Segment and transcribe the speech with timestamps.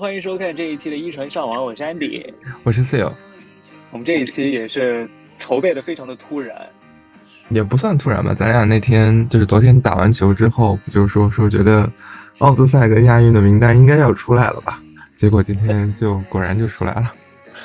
[0.00, 2.24] 欢迎收看这一期的一传上网，我是 Andy，
[2.62, 3.12] 我是 Seal。
[3.90, 5.06] 我们这一期也是
[5.38, 6.66] 筹备的非常的突然，
[7.50, 8.32] 也不算突然吧。
[8.32, 11.86] 咱俩那天就是昨天打完球之后，不就说说觉得
[12.38, 14.82] 奥德赛跟亚运的名单应该要出来了吧？
[15.16, 17.12] 结果今天就果然就出来了。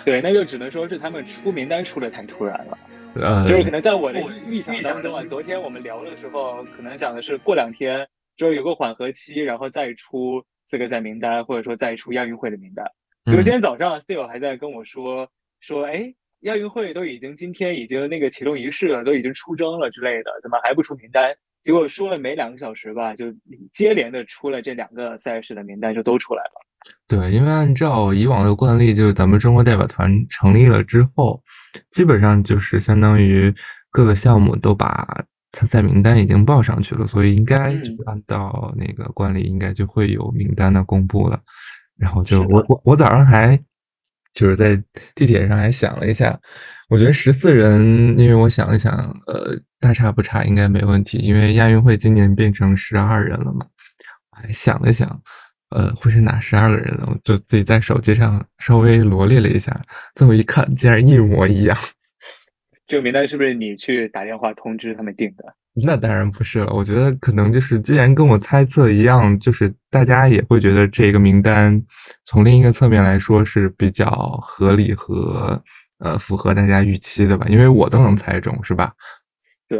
[0.03, 2.77] 对，那就只能说是他们出名单出的太突然了。
[3.13, 10.43] 呃，就是可能在我的预想当中啊，昨天我们聊的时候，可能想的是过两天就是有个缓和期，然后再出。
[10.65, 12.85] 资格赛名单，或者说再出亚运会的名单。
[13.23, 15.27] 比如今天早上 Phil 还在跟我说
[15.59, 21.35] 说，哎，亚运会都已经今天已经那个启动仪式了，都已经出征了之类的，怎么还不出名单？
[21.63, 23.33] 结果说了没两个小时吧，就
[23.71, 26.51] 接连的出了这两个赛事的名单，就都出来了。
[27.07, 31.41] 对，因为按照以往的惯例，就是咱们中国代表团成立了之后，
[31.89, 33.51] 基本上就是相当于
[33.89, 35.25] 各个项目都把。
[35.55, 37.73] 参赛名单已经报上去了，所以应该
[38.05, 41.39] 按照那个惯例，应该就会有名单的公布了。
[41.97, 43.57] 然后就我我我早上还
[44.33, 44.75] 就是在
[45.15, 46.37] 地铁上还想了一下，
[46.89, 48.91] 我觉得十四人，因为我想了想，
[49.27, 51.19] 呃，大差不差，应该没问题。
[51.19, 53.65] 因为亚运会今年变成十二人了嘛，
[54.31, 55.07] 我还想了想，
[55.69, 57.07] 呃，会是哪十二个人呢？
[57.09, 59.81] 我就自己在手机上稍微罗列了一下，
[60.15, 61.77] 最后一看，竟然一模一样。
[62.87, 65.43] 这个名单是不是你去打电话通知他们定的？
[65.85, 66.71] 那当然不是了。
[66.71, 71.83] 我觉得可能就是，既然跟我猜测一样，就是大家也会觉得这个名单
[72.25, 74.05] 从另一个侧面来说是比较
[74.41, 75.61] 合理和
[75.99, 77.45] 呃符合大家预期的吧？
[77.49, 78.93] 因为我都能猜中，是吧？
[79.67, 79.79] 对，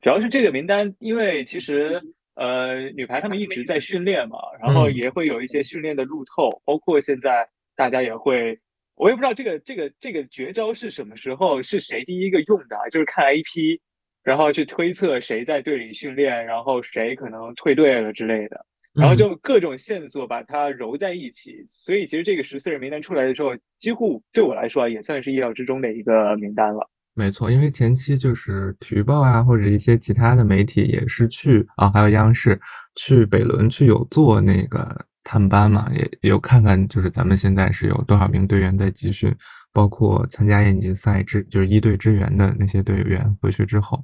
[0.00, 2.00] 主要是这个名单，因为其实
[2.36, 7.46] 呃女排他们一直在训练嘛，然后也会有一些训练的路透，包括现在
[7.76, 8.58] 大家也会。
[9.00, 13.80] 我也不知道这个这个这个绝招是什么时候是谁第一个用的，就是看 AP，
[14.22, 26.86] 然后去推测谁在队里训练，然后谁可能退队了之类的，然后就各种线索把它揉在一起，所以其实这个十四人名单出来的时候，几乎对我来说也算是意料之中的一个名单了。
[27.14, 32.60] 没错，因为前期就是体育报啊，或者一些其他的媒体也是去啊，还有央视
[32.96, 35.06] 去北仑去有做那个。
[35.22, 39.34] 探班嘛，也有看看，就是咱们现在是有多少名队员在集训，
[39.72, 44.02] 包括参加亚锦赛支，就是一队支援的那些队员回去之后，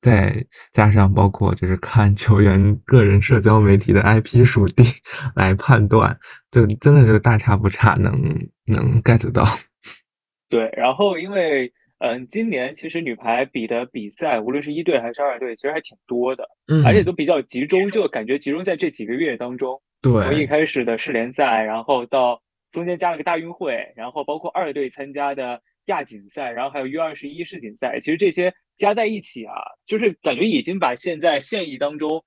[0.00, 4.84] 再加上包括就是看球员个人社交媒体的 IP 属地
[5.34, 6.18] 来判断，
[6.50, 8.12] 就真的是大差不差，能
[8.66, 9.44] 能 get 到。
[10.48, 19.80] 对，然后因为嗯，今年其实女排比的比赛，无论是一队还是二队，其实还挺多的，嗯，而且都比较集中，就感觉集中在这几个月当中。
[20.06, 29.54] 从一开始的世联赛，然后到中间加了个大运会，然后包括二队参加的亚锦赛，然后还有 U 二十一世锦赛，其实这些加在一起啊，
[29.86, 32.24] 就是感觉已经把现在现役当中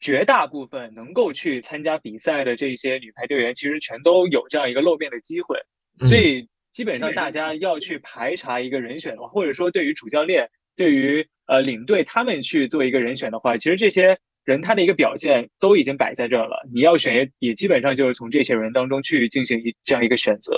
[0.00, 5.58] 绝大部分能够去参加比赛的这些女排队员，其实全都有这样一个露面的机会。
[6.06, 14.18] 所以基本上大家要去排查一个人选的话，或者说对于主教练、对于呃领队他们去做一个人选的话，其实这些。
[14.46, 20.54] 人他的一个表现都已经摆在这儿了，你要选也也基本上就是从这些人当中去进行一这样一个选择。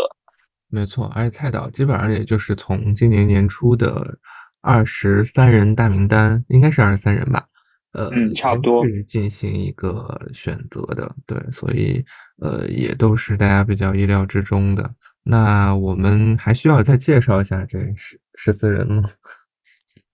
[0.68, 4.18] 没错，而且蔡导基本上也就是从今年年初的
[4.60, 7.46] 二十三人大名单，应该是二十三人吧？
[7.92, 12.04] 呃，嗯，差不多进行一个选择的，对，所以
[12.42, 14.94] 呃也都是大家比较意料之中的。
[15.22, 19.02] 那我们还需要再介绍一下这十十四人吗？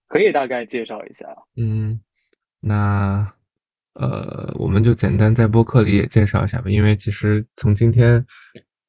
[0.06, 1.26] 可以大概介绍一下。
[1.56, 2.00] 嗯，
[2.60, 3.33] 那。
[3.94, 8.24] 呃，我们就简单在播客里也介绍一下吧，因为其实从今天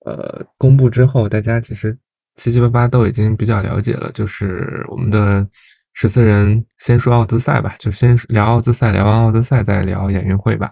[0.03, 1.95] 呃公布之后，大家其实
[2.35, 4.12] 七七八八都已经比较了解了。
[4.13, 5.47] 就是我们的
[5.94, 10.71] 十四人，先说奥兹赛吧，就先聊奥兹赛，聊完奥兹赛再聊亚运会吧。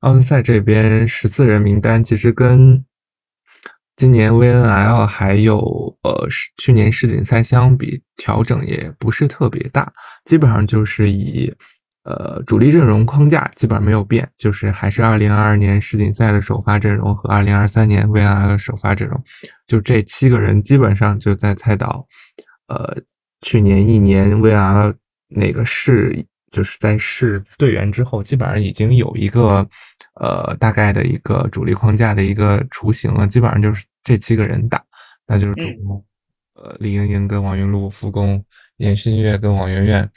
[0.00, 2.84] 奥兹赛这边十四人名单其实跟
[3.96, 5.58] 今年 VNL 还有
[6.04, 6.28] 呃
[6.58, 9.92] 去年世锦赛相比，调整也不是特别大，
[10.26, 11.52] 基本上就是以。
[12.08, 19.22] 呃，主力阵容框架基本上没有变，就是还是2022年世锦赛的首发阵容和2023年 VNL 的首发阵容，
[19.66, 22.06] 就这七个人基本上就在蔡导，
[22.68, 22.96] 呃，
[23.42, 24.94] 去年一年 VNL
[25.28, 29.68] 那个试，就是在试队员之后，基本上已经有一个
[30.14, 34.82] 呃大概的一个主力框架的一个雏形了，基本上就是这七个人打，
[35.26, 36.02] 那就是主攻，
[36.54, 38.42] 呃，李盈莹跟王云璐副攻。
[38.78, 40.10] 严新月跟王媛媛，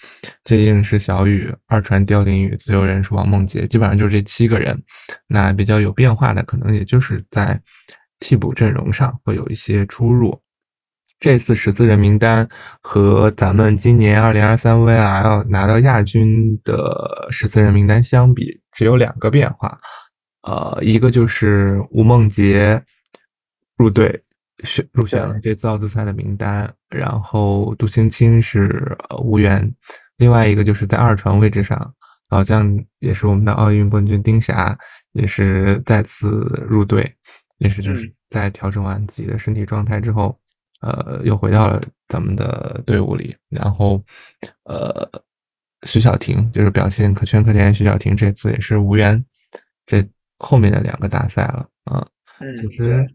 [0.44, 4.82] 接应是小雨，二传刁琳雨，自由人是王梦洁，基本上就是这七个人。
[5.28, 7.60] 那比较有变化的，可能也就是在
[8.20, 10.40] 替补阵容上会有一些出入。
[11.20, 12.48] 这次十四人名单
[12.82, 19.78] 和咱们今年二零二三 VNL 拿到亚军的十四人名单相比，只有两个变化。
[20.44, 22.82] 呃，一个就是吴梦洁
[23.78, 24.24] 入队
[24.64, 29.72] 选入选了这次奥斯赛的名单，然后杜青青是无缘，
[30.18, 31.94] 另外一个就是在二传位置上，
[32.30, 34.78] 老将也是我们的奥运冠军丁霞
[35.14, 36.30] 也是再次
[36.68, 37.12] 入队，
[37.58, 40.38] 也是就是在调整完自己的身体状态之后，
[40.82, 44.04] 呃，又回到了咱们的队伍里，然后
[44.66, 45.10] 呃，
[45.84, 49.24] 徐小婷就是表现可圈可点，徐小婷这次也是无缘
[49.86, 50.08] 这。
[50.44, 52.04] 后面的两个大赛了啊，
[52.60, 53.08] 其实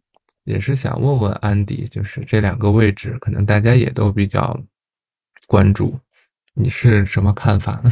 [0.47, 4.57] 也是想问问安迪，就是这两个位置，可能大家也都比较
[5.49, 5.99] 关注，
[6.55, 7.91] 你是什么看法呢？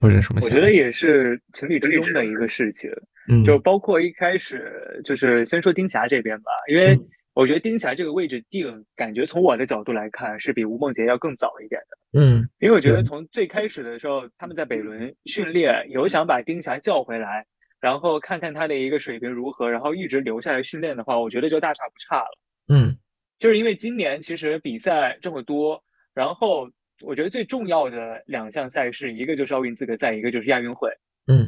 [0.00, 0.40] 或者什么？
[0.40, 2.88] 我觉得也是情理之中的一个事情，
[3.28, 6.96] 嗯，就包括一开始就是先说丁霞这边吧，因为
[7.34, 17.44] 我觉得丁霞这个位置定，感觉从我的角度来看是比吴梦洁要更早一点的，嗯，因为我觉得从最开始的时候，他们在北仑训练，有想把丁霞叫回来。
[17.84, 22.38] 然后看看他的一个水平如何，然后一直留下来训练的话，我觉得就大差不差了。
[22.68, 22.96] 嗯，
[23.38, 25.84] 就是因为今年其实比赛这么多，
[26.14, 26.70] 然后
[27.02, 30.88] 我觉得最重要的两项赛事，一个就是奥运资格赛，一个就是亚运会。
[31.26, 31.46] 嗯，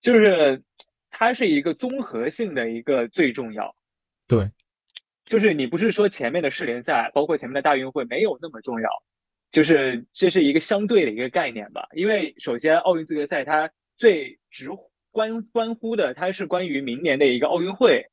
[0.00, 0.62] 就是
[1.10, 3.74] 它是一个综合性的一个最重要。
[4.28, 4.48] 对，
[5.24, 8.88] 就是你不是说前面的世联赛，包括前面的大运会没有那么重要，
[9.50, 11.84] 就是这是一个相对的一个概念吧。
[11.96, 14.70] 因为首先奥运资格赛它最直。
[15.14, 18.04] 关关乎的，它是关于明年的一个奥运会，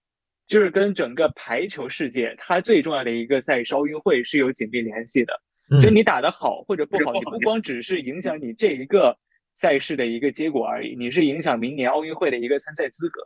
[0.46, 5.34] 就是跟整个排球世界，它最重要的一个赛事奥运会是有紧密联系的。
[5.80, 9.18] 所以你打得好或者不好，你不光只是影响你这一个
[9.54, 13.22] 赛事的一个结果而已，你是影响明年奥运会的一个参赛资格。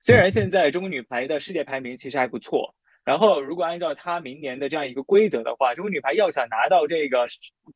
[0.00, 2.74] 虽然现在中国女排的世界排名其实还不错，
[3.04, 7.26] 然后如果按照它明年的这样一个规则的话，中国女排要想拿到这个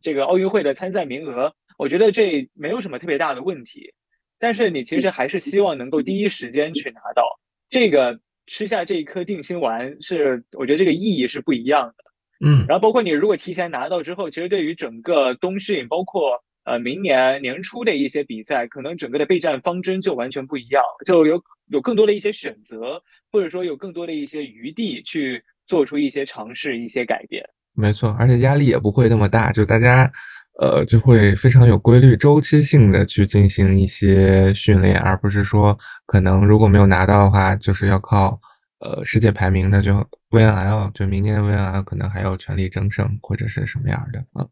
[0.00, 3.92] 这个奥运会的参赛名额，我觉得这没有什么特别大的问题。
[4.38, 7.22] 但是你其实还是希望能够第一时间去拿到
[7.70, 12.04] 这个吃下这一颗定心丸，是我觉得这个意义是不一样的。
[12.46, 27.42] 嗯，然后包括你如果提前拿到之后，其实对于整个冬训，包括呃明年年初的一些比赛，可能整个的备战方针就完全不一样，就有有更多的一些选择，或者说有更多的一些余地去做出一些尝试、一些改变。
[27.74, 30.10] 没错，而且压力也不会那么大，就大家。
[30.58, 35.76] 呃，就会非常有规律、周期性的去进行一些训练，而不是说
[36.06, 38.40] 可能如果没有拿到的话，就是要靠
[38.80, 39.92] 呃世界排名，那就
[40.30, 44.46] VNL，就明年 VNL 可能还要全力争胜或者是什么样的啊？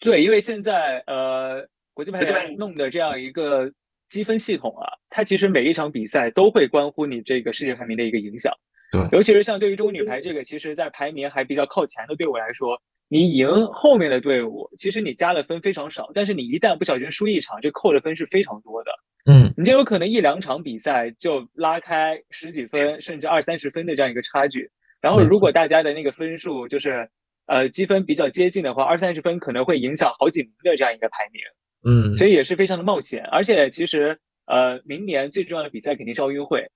[0.00, 3.70] 对，因为现在呃国际排联弄的这样一个
[4.08, 8.50] 积分系统啊，它其实每一场比赛都会关乎你这个世界排名的一个影响。
[8.90, 12.80] 对，尤其是像对于中国女排这个，其实在排名还比较靠前的队伍来说。
[13.12, 18.90] 你赢后面的队伍，其实你加的分非常少，但是你一旦不小心输一场，这扣的分是非常多的。
[19.30, 24.70] 嗯，你就有可能一两场比赛就拉开十几分，甚至二三十分的这样一个差距。
[25.02, 27.06] 然后如果大家的那个分数就是
[27.44, 31.42] 呃积分比较接近的话，二三十分可能会影响好几名的这样一个排名。
[31.84, 33.22] 嗯，所以也是非常的冒险。
[33.24, 36.66] 而且其实呃明年最重要的比赛肯定是奥运会，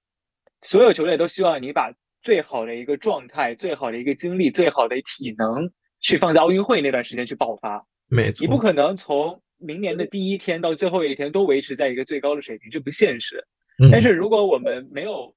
[0.60, 1.90] 所有球队都希望你把
[2.20, 5.72] 最好的一个状态、最好的一个精力、最好的体能。
[6.06, 13.44] 去放在奥运会那段时间去爆发，没错，你不可能从明年的第一天到最后一天都维持在一个最高的水平，这不现实。
[13.90, 15.34] 但是如果我们没有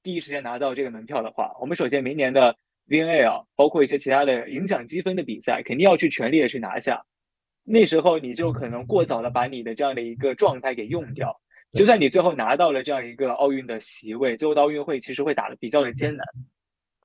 [0.00, 2.54] 第一时间拿到这个门票的话，我们首先明年的
[2.88, 7.04] VNL 包括一些其他的影响积分的比赛，肯定要去全力的去拿下。
[7.64, 11.36] 那时候你就可能过早的把你的这样的一个状态给用掉。
[11.72, 16.24] 就算你最后拿到了这样一个奥运的席位，最后到奥运会其实会打的比较的艰难。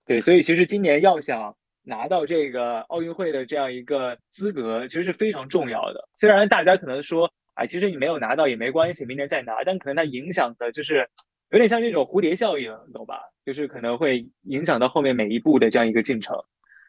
[0.05, 1.55] 对，所以其实今年要想。
[1.87, 6.09] 拿到这个奥运会的这样一个资格，其实是非常重要的。
[6.15, 9.63] 虽然大家可能说，哎，其实你没有拿到也没关系，明年再拿。
[9.63, 11.07] 但可能它影响的就是
[11.49, 13.21] 有点像这种蝴蝶效应，懂吧？
[13.45, 16.35] 就是可能会影响到后面每一步的这样一个进程。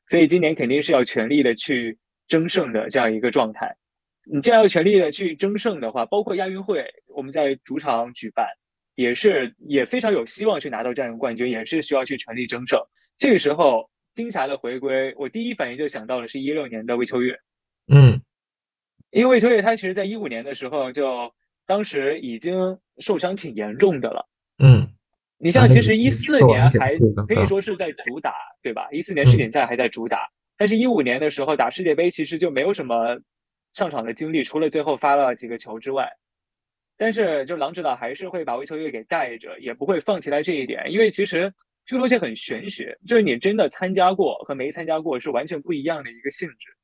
[0.09, 3.77] 所以今年肯定是要全力的去争胜的这样一个状态。
[4.29, 8.49] 你既然要全力的去争胜的话，包括亚运会，我们在主场举办，
[8.97, 12.81] 也是也非常有希望去拿到这样一个冠军，也是需要去全力争胜。
[13.17, 13.89] 这个时候。
[14.19, 17.39] 丁霞的回归，我第一反应就想到了是一六年的魏秋月，
[17.87, 18.21] 嗯，
[19.13, 21.33] 因为魏秋月他其实在一五年的时候就
[21.69, 24.27] 当时已经受伤挺严重的了，
[24.59, 24.89] 嗯，
[25.39, 26.91] 你像其实一四年还
[27.29, 28.89] 可以说是在主打，对吧？
[28.91, 33.21] 一四年世锦赛还在主打，但是一五年的时候打世界杯其实就没有什么
[33.73, 36.11] 上场的经历，除了最后发了几个球之外，
[36.97, 41.55] 但是就郎指导还是会把魏秋月给带着，也不会放弃在这一点，因为其实。
[41.89, 46.77] 这个东西很玄学，就是你真的参加过和没参加过是完全不一样的一个性质，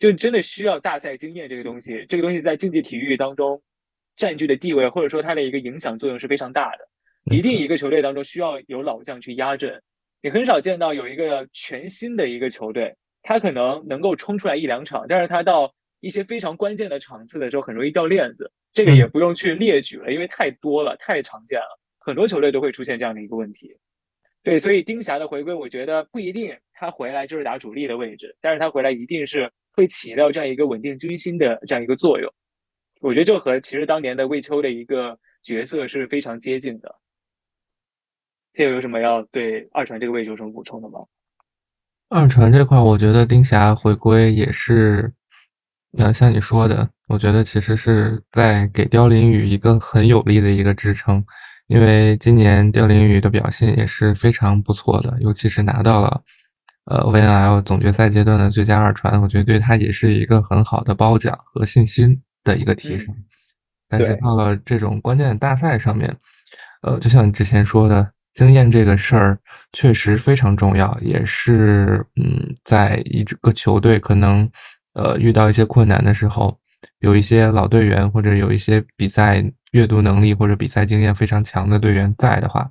[0.00, 1.48] 就真的需要大赛经验。
[1.48, 3.62] 这个东西，这个东西在竞技体育当中
[4.16, 6.88] 占据的地位，或者说它的一个影响作用是非常大的。
[7.30, 9.80] 一定一个球队当中需要有老将去压阵。
[10.22, 18.50] 你很少见到有一个全新的一个球队，他可能能够冲出来一两场，但是他到一些非常关键的场次的时候，很容易掉链子。
[18.72, 23.76] 这个也不用去列举了，因为太多了，太常见了，很多球队都会出现这样的一个问题。
[24.42, 32.32] 对，所以丁霞的回归，我觉得不一定他回来就是打主力的位置，但是他回来一定是会起到这样一个稳定军心的这样一个作用。
[33.00, 36.96] 我觉得这和其实当年的魏秋的一个角色是非常接近的。
[38.52, 41.00] 这有什么要对二传这个位置有什么补充的吗？
[42.08, 45.10] 二传这块，我觉得丁霞回归也是，
[45.96, 51.24] 呃，像你说的，我觉得其实是在给刁林宇一个很有力的一个支撑，
[51.66, 56.22] 因为今年刁林宇的表现也是非常不错的，尤其是拿到了
[56.86, 63.14] 呃 VNL 总决赛阶段的最佳二传，我觉得对他也是一个很好的褒奖和信心的一个提升。
[63.88, 66.14] 但是到了这种关键的大赛上面，
[66.82, 68.12] 呃，就像你之前说的。
[68.34, 69.38] 经验这个事儿
[69.74, 74.50] 确实非常重要，也是嗯，在一个球队可能
[74.94, 76.58] 呃遇到一些困难的时候，
[77.00, 82.70] 有一些老队员或者有一些比赛阅读能力或者比赛经验非常强的队员在的话，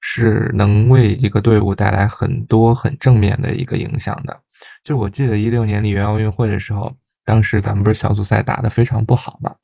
[0.00, 4.40] 是能为一个队伍带来很多很正面的一个影响的。
[4.84, 9.54] 就我记得一六年里约奥运会的时候，当时咱们不是小组赛打得非常不好嘛，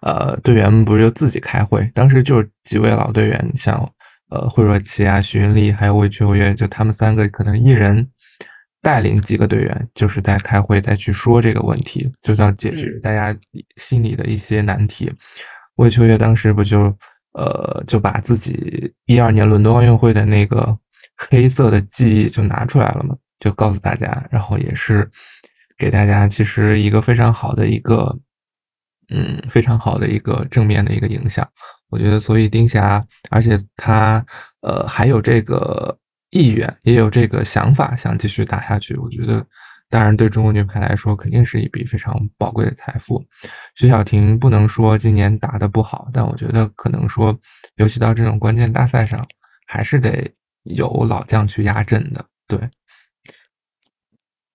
[0.00, 3.86] 呃，队员们不是就自己开会，当时就是几位老队员像。
[4.30, 8.08] 呃，惠若琪啊，徐云丽，还有魏秋月，就他们三个可能一人
[8.80, 13.38] 带领几个队员，就是在开会，再去说这个问题，就要解决大家
[13.76, 15.12] 心里的一些难题。
[15.76, 16.96] 魏秋月当时不就
[17.32, 20.78] 呃，就把自己一二年伦敦奥运会的那个
[21.16, 25.10] 黑色的记忆就拿出来了嘛，就告诉大家，然后也是
[25.76, 28.16] 给大家其实一个非常好的一个，
[29.08, 31.48] 嗯，非常好的一个正面的一个影响。
[31.90, 34.24] 我觉得，所以丁霞，而且他
[34.62, 35.96] 呃还有这个
[36.30, 38.96] 意愿，也有这个想法，想继续打下去。
[38.96, 39.44] 我觉得，
[39.94, 43.24] 当然对中国女排来说，肯定是一笔非常宝贵的财富。
[43.76, 47.38] 徐晓婷不能说今年打得不好，但我觉得可能说，
[47.76, 49.24] 尤其到这种关键大赛上，
[49.68, 50.28] 还是得
[50.64, 52.26] 有老将去压阵的。
[52.48, 52.58] 对。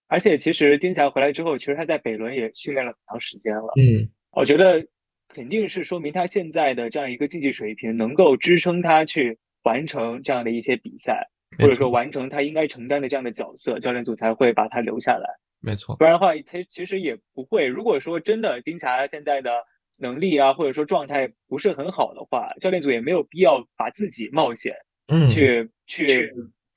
[0.10, 3.72] 而且，其实丁霞回来之后，其实她在北仑也训练了很长时间了。
[3.78, 4.86] 嗯，我觉得。
[5.32, 11.24] 肯定是说明她现在的这样一个竞技水平能够支撑她去完成这样的一些比赛，
[11.58, 15.28] 或者说完成他应该承担的这样的角色，教练组才会把他留下来。
[15.62, 17.68] 没错，不然的话，他其实也不会。
[17.68, 19.52] 如果说真的丁霞现在的
[20.00, 24.74] 能力啊，或者说状态不是很好的话，教练组也没有必要把自己冒险，
[25.08, 26.34] 嗯，去去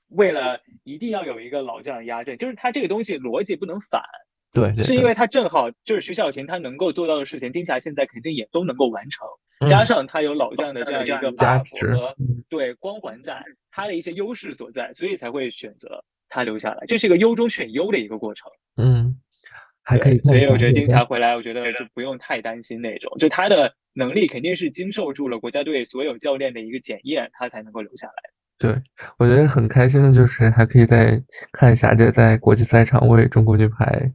[0.09, 4.03] 为了一定要有一个老将压阵，就是他这个东西逻辑不能反。
[4.53, 9.27] 对，是因为他正好就是徐小婷，他能够做到的事情，丁霞现在肯定也都能够完成，
[9.67, 12.15] 加上他有老将的这样一个加持和
[12.49, 18.51] 对光环在，他的一些优势所在，所以才会选择他留下来，这是一个优中选优的一个过程。
[18.77, 19.17] 嗯，
[19.83, 20.19] 还可以。
[20.21, 28.13] 所以我觉得丁霞回来，我觉得就不用太担心那种，就他的能力肯定是经受住了国家队所有教练的一个检验，他才能够留下来。
[28.59, 28.81] 对，
[29.19, 34.13] 我觉得很开心的就是还可以再看霞姐在国际赛场为中国女排。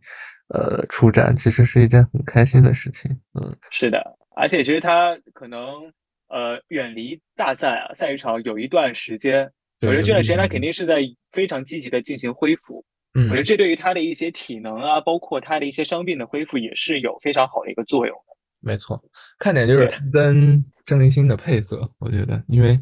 [0.49, 3.11] 呃，出战其实是一件很开心的事情。
[3.33, 4.01] 嗯，是的，
[4.37, 5.91] 而且其实他可能
[6.29, 9.51] 呃远离大赛啊赛场有一段时间，
[9.81, 11.01] 我觉得这段时间他肯定是在
[11.31, 12.85] 非常积极的进行恢复。
[13.13, 18.35] 嗯，我觉得这对于他的一些体能啊，包括他的一些伤病的恢复也是有非常好的一个作用的。
[18.59, 19.01] 没错，
[19.39, 22.79] 看点就是他跟郑林星的配合，我觉得，因为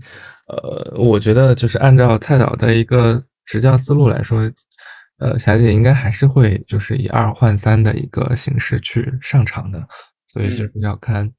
[0.47, 4.51] 呃，我觉得就是按照蔡导的一个执教思路来说。
[5.17, 9.81] 呃，霞姐应该还是会就是以二换三的一个形式去上场的，
[10.27, 11.31] 所以就是要看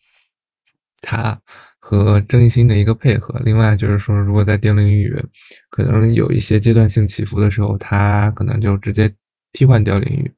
[1.00, 1.38] 他
[1.78, 3.40] 和郑艺兴的一个配合。
[3.44, 5.14] 另外就是说，如果在丁玲宇
[5.70, 9.12] 可能有一些阶段性起伏的时候，他可能就直接
[9.52, 10.30] 替换掉林宇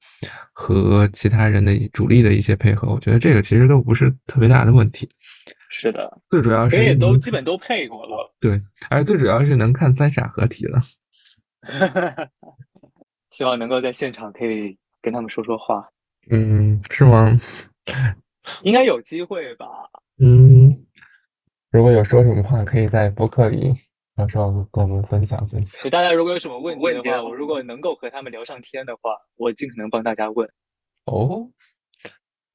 [0.52, 2.88] 和其他人的主力的一些配合。
[2.88, 5.08] 我觉得这个其实都不是特别大的问题。
[5.70, 8.34] 是的，最主要是也都基本都配过了。
[8.40, 10.80] 对，而最主要是能看三傻合体了。
[13.30, 15.86] 希望能够在现场可以跟他们说说话。
[16.30, 17.36] 嗯，是吗？
[18.62, 19.66] 应该有机会吧。
[20.20, 20.74] 嗯，
[21.70, 23.74] 如果有说什么话，可以在博客里
[24.16, 25.82] 到时候跟我们分享分享。
[25.84, 30.48] 就大家如果有什么问题的话，我如果能够和他们聊上天的话，我尽可能帮大家问。
[31.04, 31.50] 哦，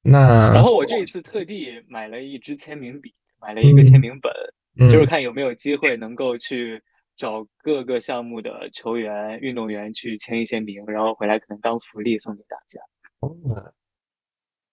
[0.02, 6.82] 那然后我这一次特地买了一支签名笔，买了一个签名本，就是看有没有机会能够去。
[7.16, 12.80] 找各个项目的球员、运动员去签一些名，然后回来可能当福利送给大家。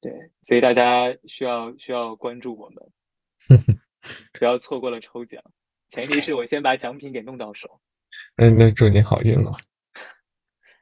[0.01, 2.83] 对，所以大家需要需要关注我们，
[4.33, 5.41] 不要错过了抽奖。
[5.91, 7.79] 前提是我先把奖品给弄到手。
[8.37, 9.51] 嗯，那祝你好运了。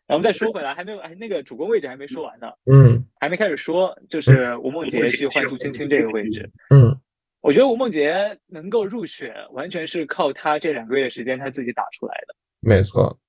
[0.07, 2.47] 然后再说回来，还没有，哎，那个主攻位置还没说完呢。
[2.65, 6.49] 嗯，还没开始说，就是吴梦洁去换杜青青这个位置。
[6.73, 6.99] 嗯，
[7.41, 12.35] 我觉得吴梦洁能够入选，完全是靠她这两个月的时间，她自己打出来的。
[12.61, 13.19] 没错，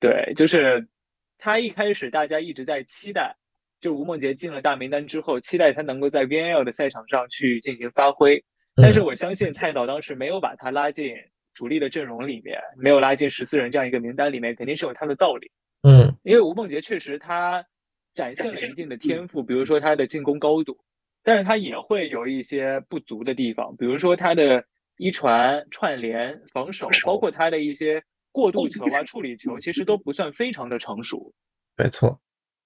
[0.00, 0.88] 对，就是
[1.38, 3.36] 她一开始大家一直在期待，
[3.86, 8.44] 就吴梦洁进了大名单之后，期待她能够在 VNL 的赛场上去进行发挥。
[8.74, 11.14] 但是我相信蔡导当时没有把她拉进
[11.54, 15.52] 主力的阵容里面，没有拉进十四人这样一个名单里面，肯定是有他的道理。
[15.82, 17.64] 嗯，因为吴梦洁确实她
[18.12, 20.76] 展现了一定的天赋，比如说她的进攻高度，
[21.22, 24.64] 但是她也会有一些不足的地方，比如说她的
[24.98, 28.02] 一传串联、防守，包括她的一些
[28.32, 31.32] 过渡球啊、处理球，其实都不算非常的成熟。
[31.76, 32.18] 没错，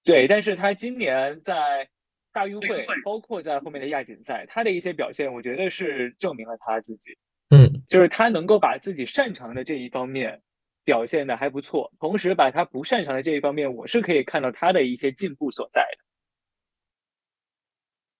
[0.04, 1.88] 对，但是他今年在
[2.32, 7.16] 大运会，包括在后面的亚锦赛，他的一些表现，我觉得是证明了他自己。
[7.50, 10.42] 嗯，就是他能够把自己擅长的这一方面。
[10.82, 15.98] 表现的还不错，同时把他不擅长的这一方面，我是可以看到他的一些进步所在的，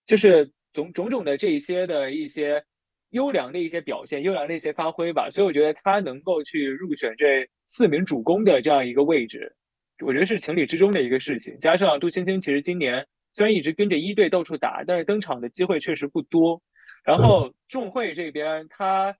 [0.05, 2.63] 就是种种种的这一些的一些
[3.09, 5.29] 优良的一些表现，优良的一些发挥吧。
[5.31, 9.53] 所以我觉得他能够去入选这四名主攻的这样一个位置，
[10.01, 11.57] 我觉得是情理之中的一个事情。
[11.59, 16.61] 加上杜青青其实今年虽然一直跟着一队到处打，但是登场的机会确实不多。
[17.03, 19.15] 然后众会这边他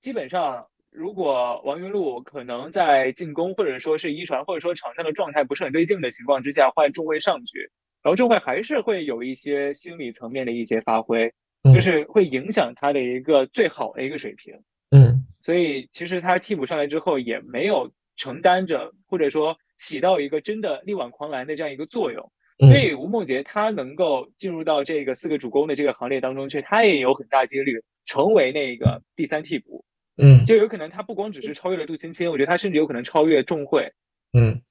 [0.00, 0.66] 基本上。
[0.92, 7.70] 如果王云璐可能在进攻，或者说是一传，或者说场上的状态不是很对劲的情况之下，换众会上去，
[8.02, 11.30] 然后众会还是会有一些心理层面的一些发挥，
[11.64, 14.54] 就是会影响他的一个最好的一个水平。
[14.90, 22.30] 嗯，所以其实他替补上来之后，也没有承担着，或者说起到一个真的力挽狂澜的这样一个作用。
[22.66, 29.84] 所以吴梦洁她能够进入到这个四个主攻的这个行列当中去，她也有很大几率成为那个第三替补。
[30.16, 33.92] 嗯，就有可能她不光只是超越了杜青青，我觉得她甚至有可能超越仲慧。
[34.32, 34.62] 嗯，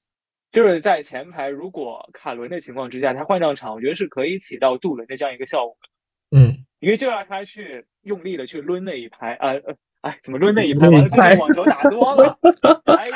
[0.52, 6.40] 就是在前排，如果卡伦的情况之下，她换上场，我觉得是可以起到杜伦的这样一个效果的。
[6.40, 10.90] 嗯，因为就让她去用力的去抡那一拍，呃呃，哎，怎么抡那一拍？
[10.90, 12.40] 完了，最近网球打多了，
[12.98, 13.16] 哎呀，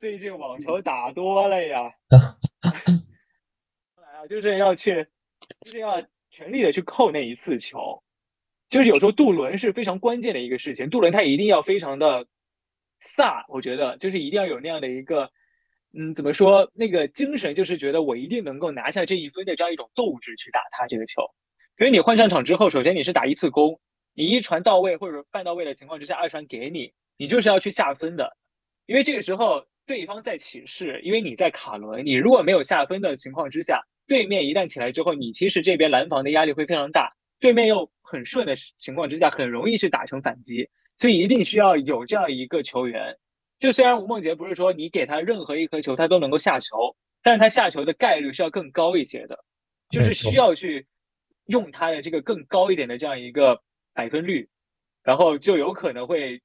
[0.00, 1.92] 最近网球打多了呀。
[3.96, 5.06] 来啊，就是要去，
[5.60, 8.02] 就是要全力的去扣那一次球。
[8.70, 12.24] 就是有时候渡轮是非常关键的一个事情，渡轮它一定要非常的
[12.98, 15.30] 飒，我觉得就是一定要有那样的一个，
[15.92, 21.20] 嗯，怎么说那个精神，就是觉得我一定能够拿下这一分的这样一种斗志去打他这个球。
[21.78, 23.78] 因为你换上场之后，首先你是打一次攻，
[24.14, 28.34] 你一传到位或者半到位的情况之下，二传给你，你就是要去下分的。
[28.86, 37.12] 因为这个时候对方在起势，因为你在卡轮，你如果没有下分的情况之下，对面一旦起来之后，你其实这边拦防的压力会非常大。
[37.40, 43.16] 对面又很顺的情况之下，很容易去打成反击，所以一定需要有这样一个球员。
[43.58, 49.36] 就虽然吴梦洁不是说你给他任何一颗球他都能够下球，但是他下球的概率是要更高一些的，
[49.90, 50.86] 就是需要去
[51.46, 53.60] 用他的这个更高一点的这样一个
[53.92, 54.48] 百分率，
[55.02, 56.40] 然后就有可能会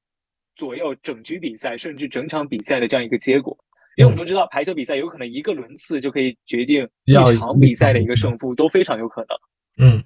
[0.55, 3.57] 左右整局比赛甚至整场比赛的这样一个结果。
[3.97, 9.87] 因为我们都知道排球比赛有可能一个轮次就可以决定一场比赛的一个胜负，都非常有可能。
[9.87, 10.03] 嗯。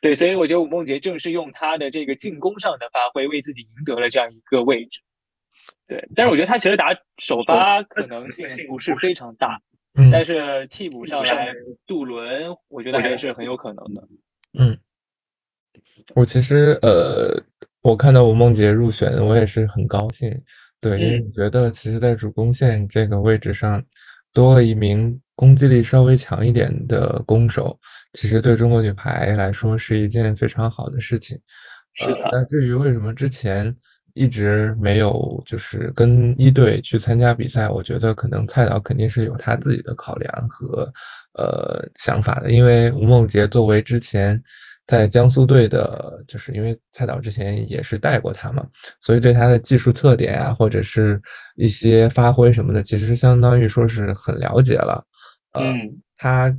[0.00, 5.00] 对，所以我觉得吴梦洁正是用他的这个进攻上的发挥，为自己赢得了这样一个位置。
[5.88, 9.60] 对，但是我觉得他其实打首发可能性不是非常大，
[10.12, 11.52] 但是替补上来
[11.84, 14.08] 杜伦，我觉得还是很有可能的。
[14.56, 14.78] 嗯，
[16.14, 17.42] 我其实呃，
[17.88, 20.30] 我看到吴梦洁入选，我也是很高兴。
[20.80, 23.82] 对，因为我觉得其实，在主攻线这个位置上，
[24.32, 25.20] 多了一名。
[25.38, 27.78] 攻击力稍微强一点的攻手，
[28.14, 31.38] 其实对中国女排来说是一件非常好的事情。
[31.94, 32.28] 是的。
[32.32, 33.72] 那至于为什么之前
[34.14, 40.92] 一直没有就是跟一队去参加比赛，我觉得可能蔡导肯定是有他自己的考量和
[41.34, 42.50] 呃想法的。
[42.50, 44.42] 因为吴梦洁作为之前
[44.88, 48.66] 在江苏队的，就是因为蔡导之前也是带过他嘛，
[49.00, 51.20] 所以对他的技术特点啊，或者是
[51.56, 55.04] 一些发挥什么的，其实相当于说是很了解了。
[55.52, 56.56] 嗯，他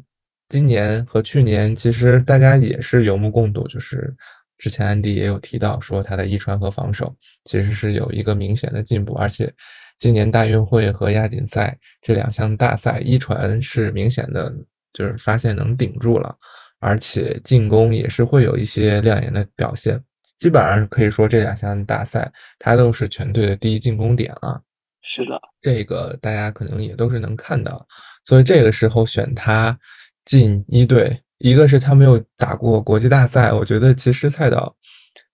[0.47, 4.15] 今年和去年其实大家也是有目共睹，就是
[4.59, 7.15] 之前安迪也有提到说他的一传和防守
[7.45, 9.51] 其实是有一个明显的进步，而且
[9.97, 14.53] 今年大运会和亚锦赛这两项大赛一传是明显的，
[14.93, 16.35] 就是发现能顶住了，
[16.79, 20.01] 而且进攻也是会有一些亮眼的表现，
[20.37, 24.61] 基本上可以说这两项大赛他都是全队的第一进攻点了。
[25.01, 27.85] 是的，这个大家可能也都是能看到。
[28.25, 29.77] 所以这个时候选他
[30.23, 34.75] 进一队，一个是他没有打过国际大赛，我觉得其实蔡导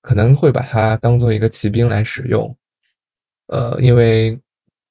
[0.01, 2.55] 可能会把他当做一个骑兵来使用，
[3.47, 4.39] 呃，因为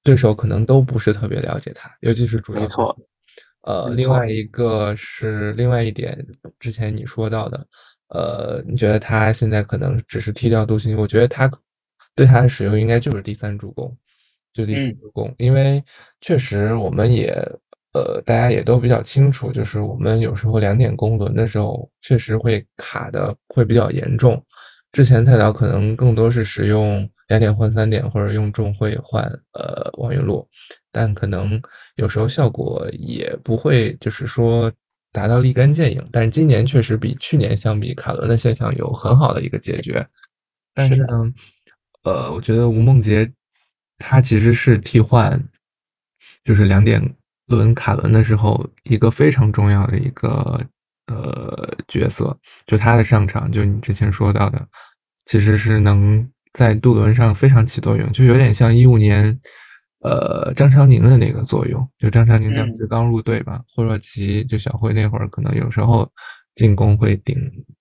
[0.02, 2.94] 对手可能都不是特别了解他，尤其是主没错。
[3.66, 6.16] 呃，另外一个是另外一点，
[6.58, 7.66] 之前你说到的，
[8.08, 11.50] 呃，你觉得他现在可能只是踢掉杜兴，我觉得他
[12.14, 13.96] 对他的使用应该就是第三助攻，
[14.52, 15.82] 就第三助攻，因为
[16.20, 17.30] 确实我们也
[17.94, 24.44] 呃大家也都比较清楚，就是我们有时候两点攻轮的时候，确实会卡的会比较严重。
[24.92, 29.24] 之前菜鸟可能更多是使用两点换三点，或者用重会换
[29.54, 30.46] 呃王云路。
[30.94, 31.60] 但可能
[31.96, 34.70] 有时候效果也不会，就是说
[35.10, 36.00] 达到立竿见影。
[36.12, 40.06] 但是今年确实比去年相比，卡伦的现象有很好的一个解决。
[40.72, 41.06] 但是呢，
[42.04, 43.28] 呃，我觉得吴梦洁
[43.98, 45.42] 他其实是替换，
[46.44, 47.02] 就是两点
[47.46, 50.60] 轮卡伦的时候一个非常重要的一个
[51.08, 54.64] 呃角色，就他的上场，就你之前说到的，
[55.26, 59.36] 其实是能在渡轮上非常起作用，就有点像一五年。
[60.04, 66.06] 呃，张常宁的那个作用，就张常宁当时刚入队吧，霍若琪就小辉那会儿，可能有时候
[66.54, 67.34] 进攻会顶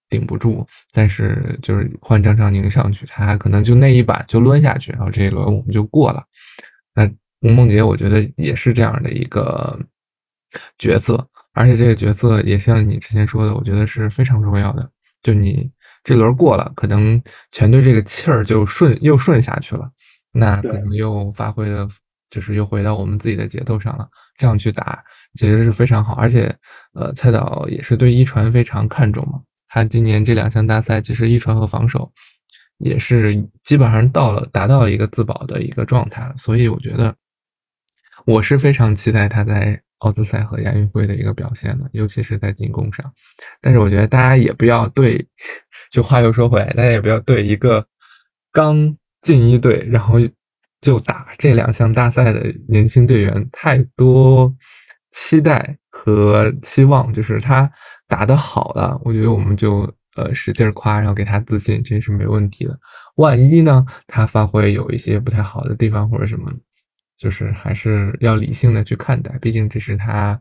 [0.09, 6.23] 顶不住，但是就是换张常宁上去，他可能就那一板就抡下去，然后这一轮我们就过了。
[6.95, 7.05] 那
[7.41, 9.77] 吴梦洁，我觉得也是这样的一个
[10.77, 14.89] 角色，而且这个角色也像你之前说的，我觉得是非常重要的。
[15.21, 15.69] 就你
[16.05, 19.91] 这轮过了，可能全队这个气儿就顺又顺下去了，
[20.31, 21.85] 那可能又发挥的。
[22.33, 25.03] 就是又回到我们自己的节奏上了，这样去打
[25.35, 26.51] 其实是非常好，而且，
[26.93, 29.39] 呃，蔡导也是对一传非常看重嘛。
[29.67, 32.11] 他今年这两项大赛，其实一传和防守
[32.79, 36.33] 也是基本上到了达到一个自保的一个状态了。
[36.39, 37.15] 所以我觉得
[38.25, 43.13] 我是非常期待他在奥兹赛和亚运会的一个表现的，尤其是在进攻上。
[43.61, 45.23] 但是我觉得大家也不要对，
[45.91, 47.85] 就话又说回来，大家也不要对一个
[48.51, 50.17] 刚进一队，然后。
[50.83, 54.53] 就打这两项大赛的年轻队员太多
[55.11, 57.71] 期待和期望，就是他
[58.05, 62.77] 打得好了，我觉得我们就呃使劲夸，然后给他自信，这是没问题的。
[63.15, 66.51] 万一呢，他发挥有一些不太好的地方或者什么，
[67.17, 70.37] 就是还是要理性的去看待，毕竟这是他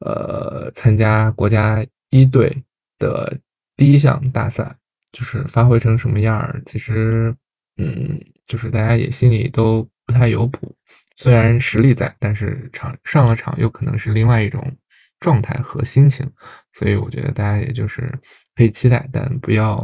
[0.00, 2.52] 呃参加国家一队
[2.98, 3.38] 的
[3.76, 4.76] 第一项大赛，
[5.12, 7.32] 就是发挥成什么样儿，其实
[7.76, 8.20] 嗯。
[8.46, 10.74] 就是大家也心里都不太有谱，
[11.16, 14.62] 虽然实力在，但是场上了场又可能是另外一种
[15.18, 16.24] 状态和心情，
[16.72, 18.12] 所以我觉得大家也就是
[18.54, 19.76] 可以期待，但不要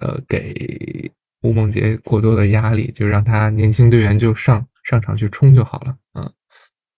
[0.00, 1.10] 呃给
[1.42, 5.96] 吴梦洁过多的压力，就让他年轻队员就上上场去冲就好了。
[6.14, 6.32] 嗯，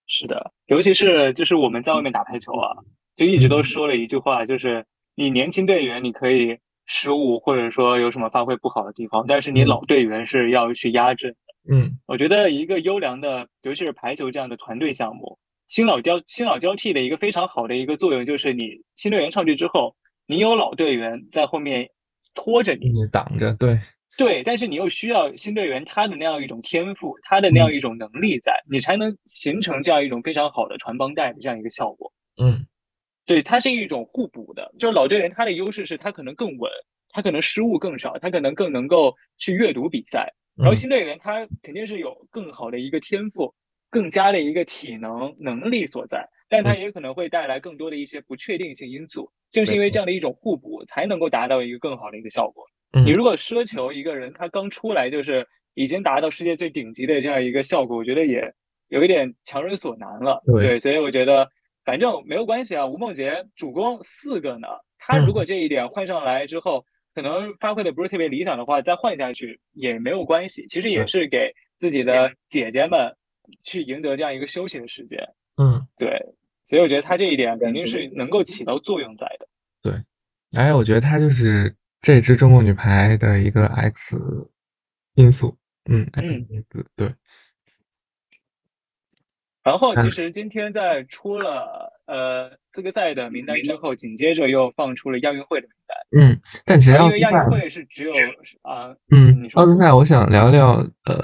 [0.07, 2.75] 是的，尤其是就是我们在外面打排球啊，
[3.15, 6.59] 就一直都说了一句话，就是你年轻队员你可以。
[6.87, 11.35] 失误或者说有什么发挥不好的地方，但是你老队员是要去压阵。
[11.67, 21.89] 嗯，我觉得一个优良的，尤其是排球这样的团队项目，新老交新老交替的一个非常好的一个作用，就是你新队员上去之后，你有老队员在后面
[22.35, 23.79] 拖着你，你挡着，对
[24.19, 32.13] 对，但是你又需要新队员他的那样一种天赋，他的那样一种能力在，你才能形成这样一种非常好的传帮带的这样一个效果。
[32.37, 32.67] 嗯。
[33.27, 36.71] 对，它是一种互补的，就是老队员他的优势是他可能更稳，
[37.09, 40.31] 他可能失误更少，他可能更能够去阅读比赛。
[40.57, 43.55] 然后新队员他肯定是有更好的一个天赋，
[43.89, 49.33] 更加的一个体能能力所在，但他也可能会带来更多的一些不确定性因素。
[49.51, 52.63] 正是因为这样的一种互补，才能够达到一个更好的一个效果。
[53.07, 58.53] 你如果奢求一个人他刚出来就是已经达到世界最顶级的这样一个效果，我觉得也
[58.89, 60.43] 有一点强人所难了。
[60.61, 61.49] 对，所以我觉得。
[61.85, 64.69] 反正没有关系啊，吴梦洁主攻四个呢。
[64.99, 70.67] 他如果这一点换上来之后，可能发挥的不是特别理想的话，再换下去也没有关系。
[70.69, 73.15] 其实也是给自己的姐姐们
[73.63, 75.21] 去赢得这样一个休息的时间。
[75.57, 76.19] 嗯，对。
[76.67, 79.47] 所以我觉得他这一点肯定是能够起到作用在的。
[79.83, 79.93] 对，
[80.59, 84.17] 哎，我觉得他就是这支中国女排的一个 X
[85.17, 85.55] 因素。
[85.91, 86.65] 嗯嗯，
[86.97, 87.15] 对。
[89.65, 95.97] 然后其实今天在出了呃资格赛的名单之后，紧接着又放出了亚运会的名单。
[96.21, 98.13] 嗯，但其实因为亚运会是只有
[98.63, 100.75] 啊，嗯，奥斯赛，我想聊聊
[101.07, 101.17] 呃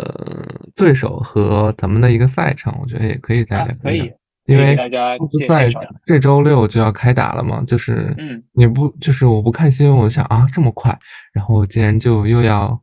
[0.75, 3.77] 对手和咱们的一个赛程，我觉得也可以再聊。
[3.83, 4.11] 可以，
[4.47, 5.71] 因为大家奥斯赛
[6.07, 10.99] 这周六就要开打了嘛，就是嗯，你不就是我不看新闻，我就想啊这么快，
[11.35, 12.81] 然后竟然就又要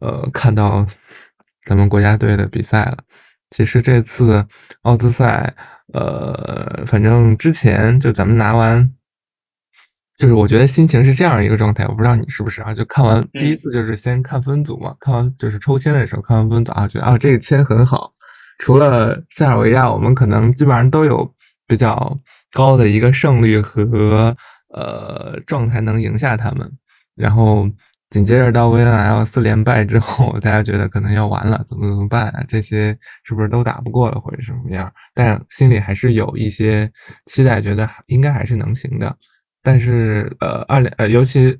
[0.00, 0.86] 呃看到
[1.64, 2.98] 咱们国家队的比赛了。
[3.54, 4.44] 其实这次
[4.82, 5.54] 奥兹赛，
[5.92, 8.90] 呃，反正之前就咱们拿完，
[10.18, 12.72] 就是我觉得心情是这样一个状态，我不知道你是不是啊？
[12.72, 18.12] 就看完第一次就是先看分组嘛，看完就是抽签的时候看完分组啊，觉得啊这个签很好。
[18.58, 21.30] 除了塞尔维亚，我们可能基本上都有
[21.66, 22.16] 比较
[22.52, 24.34] 高的一个胜率和
[24.74, 26.72] 呃状态能赢下他们。
[27.14, 27.68] 然后
[28.12, 32.44] 紧接着到 VNL 四连败之后， 大家觉得可能要完了，怎么怎么办啊？
[32.46, 32.94] 这些
[33.24, 34.92] 是不是都打不过了，或者什么样？
[35.14, 36.92] 但心里还是有一些
[37.24, 39.16] 期待，觉得应该还是能行的。
[39.62, 41.58] 但是，呃，二连，呃，尤其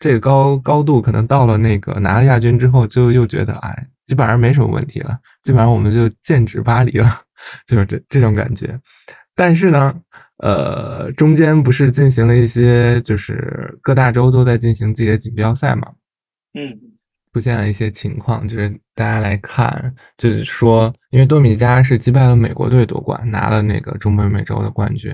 [0.00, 7.08] 这个高高度，可能到了那个拿了亚军之后，就又觉得，哎，基本上没什么问题了，基本上我们就剑指巴黎了，
[7.64, 8.76] 就是这这种感觉。
[9.36, 9.94] 但是呢，
[10.42, 15.86] 呃，中间不是进行了一些，就是各大洲都在进行自己的锦标赛嘛，
[16.54, 16.78] 嗯，
[17.32, 25.10] 出现了一些情况，就是大家来看，就是说，因为多米加是击败了美国队夺冠，拿了那个中北美洲的冠军。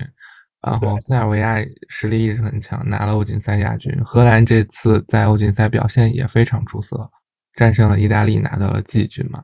[0.61, 3.97] 然后塞尔维亚实力一直很强，拿了欧锦赛亚军。
[4.03, 7.09] 荷兰这次在欧锦赛表现也非常出色，
[7.55, 9.41] 战胜了意大利，拿到了季军嘛。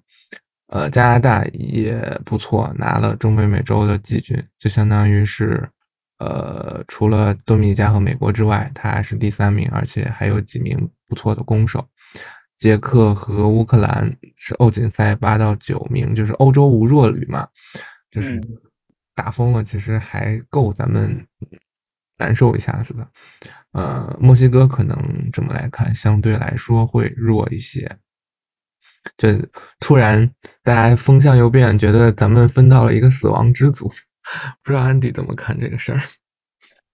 [0.68, 1.96] 呃，加拿大也
[2.26, 5.66] 不错，拿了中北美洲的季军，就相当于是，
[6.18, 11.88] 呃，除了多米尼加和美国之外，他是第三名，而且还有几名不错的攻手。
[12.58, 17.48] 捷克和乌克兰是欧锦赛八到九名，就是欧洲无弱旅嘛，
[18.12, 18.42] 就是。
[19.18, 21.26] 打疯了，其实还够咱们
[22.18, 23.08] 难受一下子的。
[23.72, 24.98] 呃，墨西哥可能
[25.32, 27.90] 这么来看，相对来说会弱一些。
[29.16, 29.30] 就
[29.80, 30.30] 突然
[30.64, 33.90] 大家风向又变，觉得咱们分到了一个死亡之组。
[34.64, 36.00] 不知道安迪怎么看这个事儿？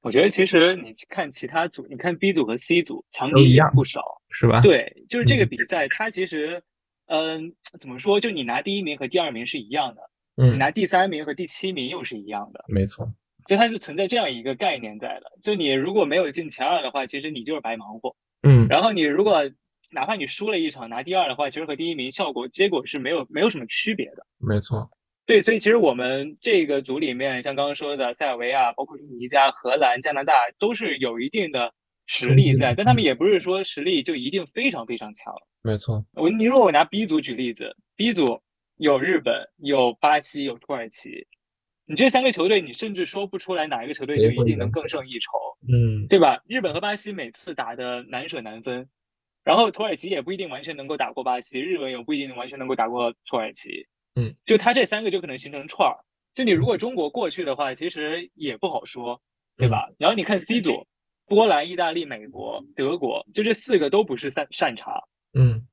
[0.01, 4.61] 我觉得其实你看其他组，你看 B 组和 C 组强敌也不少，是吧？
[4.61, 6.63] 对，就是这个比赛，它其实，
[7.05, 8.19] 嗯，怎么说？
[8.19, 10.01] 就你拿第一名和第二名是一样的。
[10.33, 13.13] 你拿第三名和第七名又是一样的，没错，
[13.45, 15.31] 就它是存在这样一个概念在的。
[15.43, 18.15] 就你如果没有进前二的话，其实你就是白忙活。
[18.41, 19.43] 嗯，然后你如果
[19.91, 24.25] 哪怕你输了一场拿第二的话，其实和第一名效果结果是没有没有什么区别的。
[24.39, 24.89] 没错，
[25.31, 31.73] 对，所以其实我们这个组里面，像刚刚说的塞尔维亚、包括印尼加、荷兰、加拿大，都是有一定的
[32.05, 35.33] 实力在，但他们也不是说实力就一定非常非常强。
[35.63, 38.41] 没错，我你如果我拿 B 组举例子，B 组。
[38.77, 41.27] 有日本，有巴西，有土耳其，
[41.85, 45.29] 你这三个球队，你甚至说不出来哪一个球队就一定能更胜一筹，
[45.71, 46.41] 嗯，对吧？
[46.47, 48.89] 日本和巴西每次打的难舍难分，
[49.43, 55.97] 然后土耳其也不一定完全能够打过巴西，日本也不一定完全能够打过土耳其，嗯，就他这三个就可能形成串儿。
[56.33, 59.21] 就你如果中国过去的话，其实也不好说，
[59.57, 59.89] 对吧？
[59.97, 60.87] 然后你看 C 组，
[61.27, 65.67] 波兰、意大利、美国、德国，就这四个都不是善善茬，嗯。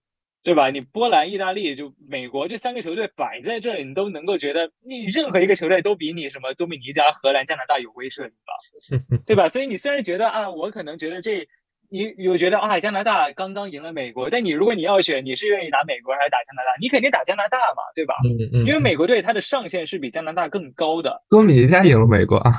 [0.44, 0.70] 对吧？
[0.70, 8.55] 你波兰、意大利就美国这三个球队摆在这里，你都能够觉得你任何一个球队都比你什么多米尼加、荷兰、加拿大有威慑力吧？
[9.27, 9.48] 对吧？
[9.51, 11.46] 所以你虽然觉得啊，我可能觉得这
[11.88, 16.68] 你有觉得啊，加拿大刚刚赢了美国，但你如果你要选，你是愿意打美国还是打加拿大？
[16.81, 18.14] 你肯定打加拿大嘛，对吧？
[18.24, 18.66] 嗯嗯。
[18.66, 21.22] 因为美国队它的上限是比加拿大更高的。
[21.31, 22.53] 多米尼加赢了美国啊？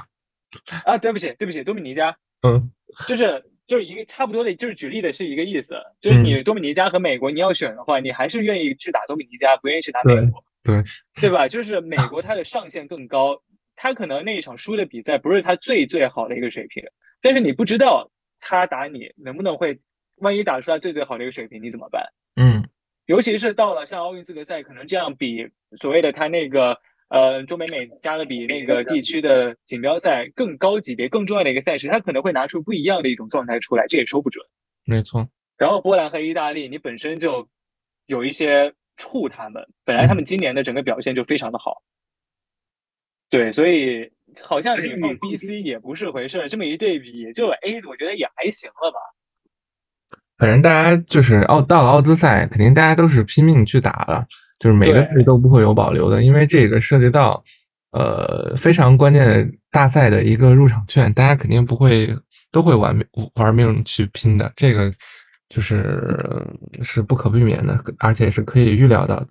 [0.86, 2.16] 啊，对不起，对不起，多米尼加。
[2.42, 2.62] 嗯，
[3.08, 3.44] 就是。
[3.70, 10.84] 就是一个差不多的，就是举例的是一个意思，就是你多米尼加和美国你要选的话，你还是愿意去打多米尼加，不愿意去打美国，对
[11.22, 11.48] 对吧？
[11.48, 13.40] 就是美国它的上限更高，
[13.76, 16.84] 他可能那一场输的比赛不是他最最好的一个水平，
[17.22, 18.10] 但是你不知道
[18.40, 19.80] 他打你能不能会，
[20.16, 22.06] 万一打出来最最好的一个水平，你怎么办？
[22.36, 22.64] 嗯，
[23.06, 25.50] 尤其是到了像奥运资格赛，可能这样比
[25.80, 26.80] 所谓的他那个。
[27.12, 34.46] 呃，中美美加勒比那个地区的锦标赛更高级别、更重要的一个赛事，他可能会拿出不一样的一种状态出来，这也说不准。
[34.86, 35.28] 没错。
[35.58, 37.50] 然后波兰和意大利，你本身就
[38.06, 41.82] 有一些怵他们，本来他们今年的整个表现就非常的好。
[43.32, 44.12] 对，所以
[44.44, 46.50] 好像你放 B、C 也不是回事儿。
[46.50, 48.98] 这么一对比，也就 A，我觉得也还行了吧。
[50.38, 54.26] 反正大家就是奥到了奥兹赛，肯定大家都是拼命去打了。
[54.60, 57.42] 就是每个队都不会有保留的，因为这个涉及到，
[57.92, 62.14] 呃，非常关键的大赛的一个入场券，大家肯定不会
[62.52, 64.94] 都会玩命玩命去拼的，这个
[65.48, 66.46] 就是
[66.84, 69.28] 是不可避免的，而且是可以预料到的。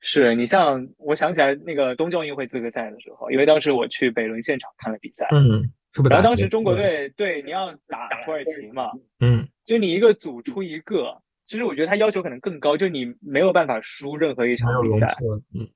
[0.00, 5.70] 是你像我想起来那个东京奥运会资格赛的时候，因为当时我去北仑现场看了比赛，嗯，
[6.08, 11.16] 然后当时中国队对你要打土耳其嘛，嗯，就你一个组出一个。
[11.46, 15.08] 其实我觉得他要求可能更高，就你没有办法输任何一场比赛。
[15.52, 15.68] 嗯，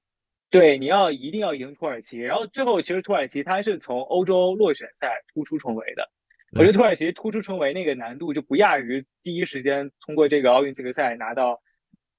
[0.49, 2.21] 对，你要一定要赢土耳其。
[2.21, 6.09] 然后最后其实土耳其他是从欧洲落选赛突出重围的。
[6.53, 11.61] 我觉得土耳其突出重围那个难度就不亚于第一时间通过这个奥运资格赛拿到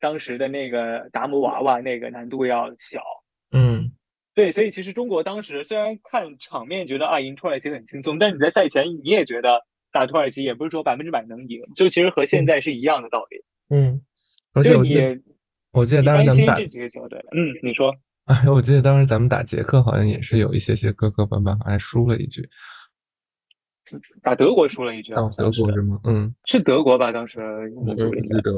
[0.06, 3.02] 当时的那个达摩娃娃那个难度要小。
[3.50, 3.92] 嗯，
[4.36, 13.44] 对，所以其实中国当时虽然看场面觉得啊赢土耳其很轻松，但你在赛前你也觉得打土耳其，也不是说百分之百能赢，就其实和现在是一样的道理。
[13.76, 14.00] 嗯，
[14.54, 15.20] 而且你，
[15.72, 17.92] 我记得当时咱们打这几个球队，嗯，你说，
[18.26, 22.48] 哎，我记得当时咱们打捷克好像也是有一些些磕磕绊绊，还输了一局。
[24.22, 26.00] 打德国输了一局，德国是吗？
[26.06, 27.12] 嗯，是德国吧？
[27.12, 27.40] 当时
[27.76, 28.52] 我不记得，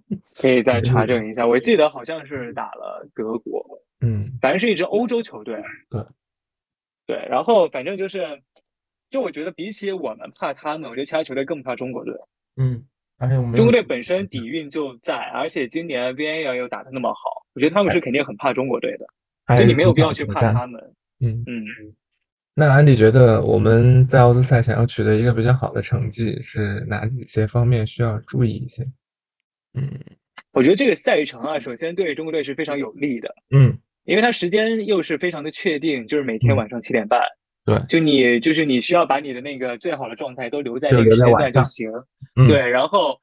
[0.40, 1.46] 可以再查证一下。
[1.46, 3.64] 我记得好像是打了德国，
[4.00, 5.62] 嗯，反正是一支欧洲球队。
[5.90, 6.04] 对，
[7.06, 8.42] 对，然后反正就是，
[9.10, 12.14] 就我觉得比起我们怕他们，我觉得其他球队更怕中国队。
[12.56, 12.84] 嗯，
[13.18, 17.20] 而且我们中国队本身底蕴就在，而且今年 V A L 又打的那么好，
[17.54, 19.06] 我觉得他们是肯定很怕中国队的，
[19.56, 20.80] 所以你没有必要去怕他们。
[21.20, 21.64] 嗯嗯。
[22.54, 28.86] 那安迪觉得我们在奥兹赛想要取得一个比较好的成绩，是哪几些方面需要注意一些？
[29.74, 30.00] 嗯，
[30.52, 33.34] 我觉得这个赛程啊，首先对中国队是非常有利的。
[33.50, 37.20] 嗯，因为它时间又是非常的确定，就是每天晚上七点半。
[37.64, 41.90] 对，就你就是你需要把你的那个最好的状态都留在那个时间段就行。
[42.36, 43.20] 嗯对，然后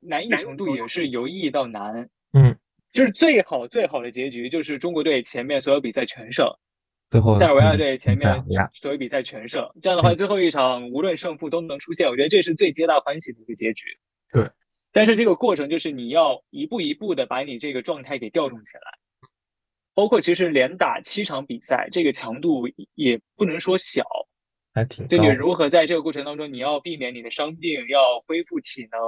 [0.00, 2.08] 难易程度也是由易到难。
[2.32, 2.56] 嗯，
[2.92, 6.46] 就是最好最好的结局就是中国队前面所有比赛全胜。
[7.10, 8.44] 最后，塞尔维亚队前面
[8.80, 13.82] 所有比赛全胜，这样的话，最后一场无论胜负都能出现，我觉得这是最皆大欢喜的一个结局。
[14.32, 14.48] 对，
[14.92, 18.82] 但是这个过程就是你要一步一步的把你这个状态给调动起来，
[19.94, 24.04] 包括其实连打七场比赛，这个强度也不能说小，
[24.74, 29.00] 还挺对你如何在这个过程当中，你要避免你的伤病，要恢复体能，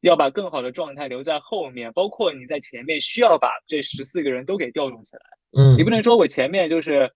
[0.00, 5.22] 要把更好的状态留在后面，包括你在前面需要把这十四个人都给调动起来。
[5.58, 7.10] 嗯，你不能说我前面就是。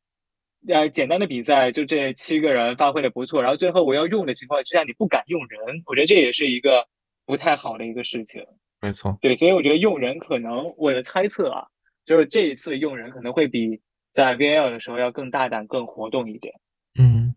[0.69, 6.87] 呃，简单的比赛就这七个人发挥的不错，然后最后我要用的情况之下，你不敢用人，我觉得这也是一个
[7.31, 8.45] 不太好的一个事情。
[8.83, 11.65] 没错，对，所以我觉得用人可能我的猜测啊，
[12.05, 13.81] 就是这一次用人可能会比
[14.13, 16.53] 在 VAL 的时候要更大胆、更活动一点。
[16.99, 17.35] 嗯，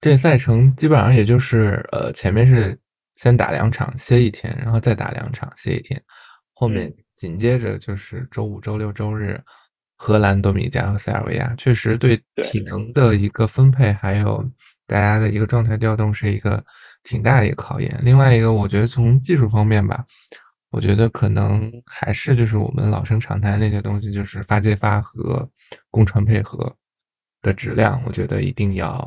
[0.00, 2.78] 这赛程基本上也就是呃，前面是
[3.16, 6.00] 先打两场歇一天，然后再打两场歇一天，
[6.54, 9.38] 后面紧接着就是周五、周六、周日。
[9.96, 14.44] 荷兰、多米加和塞尔维亚确实对体能的一个分配，还有
[14.88, 16.62] 大家的一个状态调动是一个
[17.04, 18.00] 挺大的一个考验。
[18.02, 20.04] 另外一个，我觉得从技术方面吧，
[20.70, 25.48] 我觉得可能还是就是我们老生常谈那些东西，就是发接发和
[25.90, 26.74] 攻传配合
[27.42, 28.98] 的质量，我觉得一定要，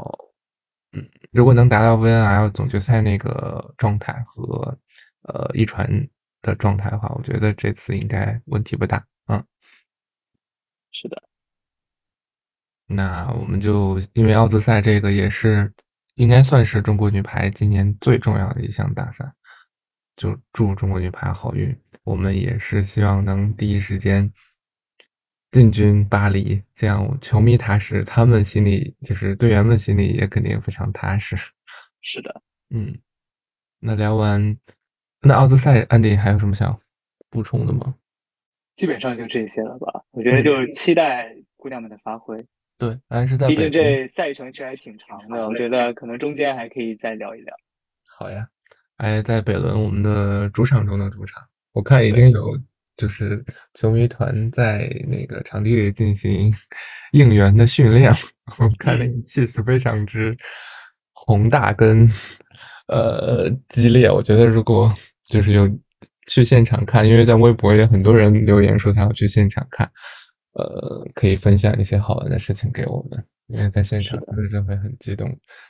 [0.94, 4.78] 嗯，如果能达到 VNL 总决赛那个状态和
[5.24, 5.90] 呃一传
[6.42, 9.44] 的状态的话，我觉得这次应该问题不大，嗯。
[10.92, 11.22] 是的，
[12.88, 15.72] 那我们就因为奥兹赛这个也是
[16.18, 19.24] 应该算是中国女排今年最重要的一项大赛，
[20.16, 21.76] 就祝中国女排好运。
[22.04, 24.32] 我们也是希望能第一时间
[25.52, 31.36] 进军巴黎，这样球迷踏实，他们心里就是队员们心里也肯定非常踏实。
[32.02, 32.98] 是的，嗯，
[33.80, 34.58] 那聊完
[35.22, 36.76] 那奥兹赛，安迪还有什么想
[37.30, 37.94] 补充的吗？
[38.74, 42.44] 基本上就这些了吧，我觉得就是期待姑娘们的发挥。
[42.78, 43.48] 对，还是在。
[43.48, 47.56] 毕竟这赛程其实还挺长的，我觉得可能中间还可以再聊一聊。
[48.18, 48.48] 好呀，
[48.98, 52.58] 哎，在北仑我们的主场中的主场，我看已经有
[52.96, 56.52] 就是球迷团在那个场地里进行
[57.14, 58.12] 应援的训练，
[58.60, 60.38] 我看那个气势非常之
[61.14, 62.08] 宏大跟
[62.88, 64.12] 呃激烈。
[64.12, 64.92] 我觉得如果
[65.30, 65.68] 就是有。
[66.30, 69.90] 去现场看，因为在微博也很多人留言说他要去现场看，
[70.58, 73.24] 呃，可以分享一些好玩的事情给我们。
[73.48, 75.26] 因为在现场是就会很激动。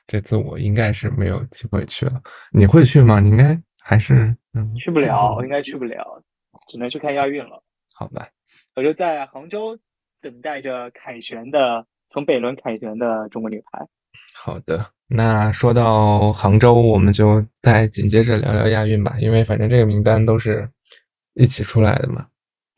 [0.07, 2.19] 这次我应该是没有机会去了，
[2.51, 3.19] 你会去吗？
[3.19, 6.23] 你应该还是嗯，去不了，我应该去不了，
[6.67, 7.63] 只能去看亚运了。
[7.93, 8.27] 好吧，
[8.75, 9.77] 我就在杭州
[10.21, 13.85] 等待着凯旋的，从北仑凯旋的中国女排。
[14.33, 20.67] 好的，那说到杭州，我们就再紧接着聊聊亚运吧，因为反正这个名单都是
[21.35, 22.25] 一起出来的嘛。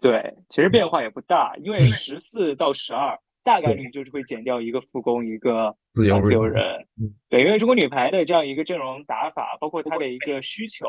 [0.01, 6.63] 对，其实变化也不大，因为十四到十二大概率就是会减掉一个副攻，一个自由自由人。
[7.29, 10.85] 对，因为中国女排的这样一个阵容打法，包括她的一个需求，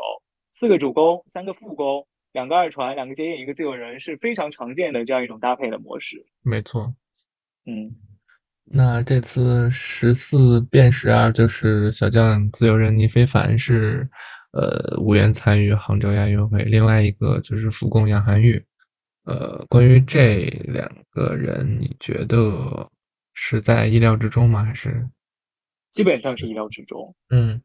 [0.51, 6.25] 四个主攻，三个副攻，两个二传，两个接应，一个自由人是非常常见的这样一种搭配的模式。
[6.43, 6.93] 没错，
[7.65, 7.93] 嗯。
[8.73, 14.07] 那这次十四变十二，就是小将自由人倪非凡是
[14.53, 18.63] 呃无缘参与杭州亚运会，另外一个就是副攻杨涵玉。
[19.25, 22.89] 呃，关于这两个人，你觉得
[23.33, 24.63] 是在意料之中吗？
[24.63, 25.07] 还是
[25.91, 27.13] 基本上是意料之中？
[27.29, 27.61] 嗯，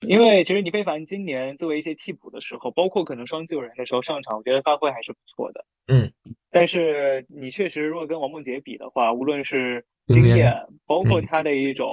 [0.00, 5.64] 因为其实倪非凡今年作为一些替补的时候，包括可能双自由人的时候上场，我觉得发挥还是不错的。
[5.88, 6.12] 嗯，
[6.50, 10.52] 但是你确实如果跟王梦洁比的话，无论是经验，
[10.86, 11.88] 包括他的一种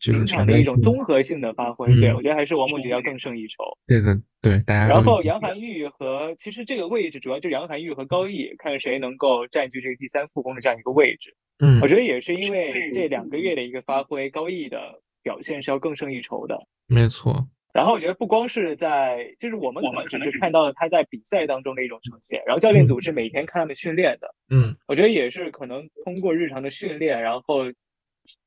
[0.00, 1.92] 就是场的一种综合性的发挥。
[2.00, 3.64] 对我觉得还是王梦洁要更胜一筹。
[3.86, 4.88] 这个对大家。
[4.88, 11.34] 然后杨涵玉和其实这个位置主要就是杨涵玉和高毅，看谁能够占据这个第三副攻的这样一个位置。
[11.60, 16.58] 嗯，我觉得也是因为这两个月的一个发挥，高毅的表现是要更胜一筹的。
[16.86, 17.48] 没错。
[17.74, 24.34] 然后我觉得不光是在，就是我们可能只是看到了他在比赛当中的一种呈现，然后教练组是每天看他们训练的。
[24.50, 27.64] 嗯，我觉得也是可能通过日常的训练，然后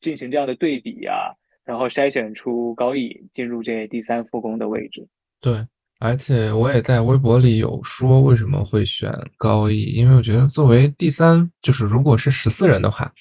[0.02, 1.36] 进行这样的对比呀，
[1.66, 5.08] 然后筛选出高毅进入这第三副攻的位置。
[5.40, 5.66] 对，
[6.00, 13.12] 而且我也在微博里有说为什么会选高毅，因为我觉得作为第三，就是如果是十四人的话，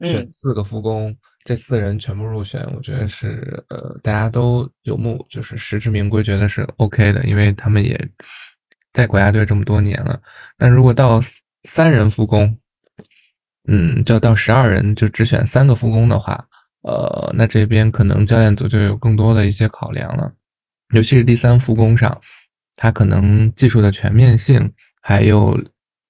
[0.00, 1.16] 选四个副攻。
[1.46, 8.00] 这四人全部入选，我觉得是呃，大家都有目，就是实至名归，觉得是 OK 的，因为他们也
[8.94, 10.18] 在国家队这么多年了。
[10.56, 11.20] 但如果到
[11.64, 12.56] 三人复工，
[13.68, 16.42] 嗯，就到十二人，就只选三个复工的话，
[16.84, 20.32] 呃，那这边可能教练组就有更多的一些考量了，
[20.94, 22.20] 尤其是第三复工上，
[22.76, 24.72] 他可能技术的全面性，
[25.02, 25.60] 还有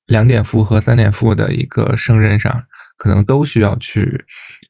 [0.06, 2.64] 两点复和三点复的一个胜任上，
[2.98, 4.24] 可能都需要去。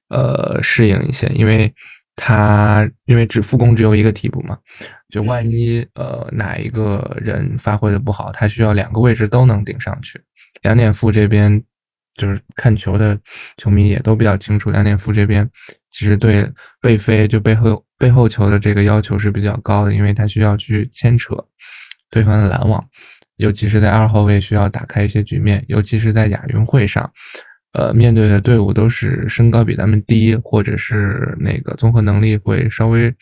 [0.08, 1.72] 呃，适应一些，因为
[2.14, 4.56] 他因为只复工只有一个替补嘛，
[5.08, 10.20] 就万一呃哪一个人发挥的不好，他需要两个位置都能顶上去。
[10.62, 11.60] 两点副这边
[12.14, 13.18] 就是看球的
[13.56, 15.50] 球迷也都比较清楚，两点副这边
[15.94, 21.36] 其实对背飞就背后背后球的这个要求是比较高的，因为他需要去牵扯
[22.10, 22.84] 对方的拦网，
[23.36, 27.08] 尤其是在二号位需要打开一些局面，尤其是在亚运会上。
[27.74, 33.12] 呃，面对的队伍都是身高比咱们低，或者是那个综合能力会稍微